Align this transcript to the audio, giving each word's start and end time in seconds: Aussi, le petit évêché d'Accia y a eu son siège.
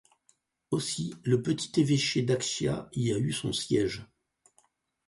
Aussi, 0.71 1.13
le 1.21 1.43
petit 1.43 1.79
évêché 1.79 2.23
d'Accia 2.23 2.89
y 2.93 3.13
a 3.13 3.19
eu 3.19 3.31
son 3.31 3.53
siège. 3.53 4.07